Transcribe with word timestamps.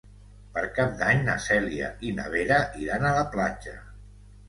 Per 0.55 0.63
Cap 0.77 0.95
d'Any 1.01 1.21
na 1.27 1.35
Cèlia 1.49 1.91
i 2.09 2.17
na 2.23 2.27
Vera 2.39 2.61
iran 2.89 3.09
a 3.11 3.17
la 3.23 3.27
platja. 3.39 3.81